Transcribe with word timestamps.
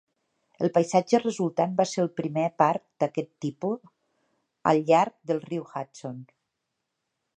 El 0.67 0.69
paisatge 0.77 1.17
resultant 1.23 1.75
va 1.81 1.85
ser 1.89 2.01
el 2.03 2.09
primer 2.21 2.45
parc 2.63 2.83
d'aquest 3.03 3.29
tipus 3.45 3.93
al 4.73 4.83
llarg 4.89 5.19
del 5.33 5.43
riu 5.45 5.69
Hudson. 5.75 6.19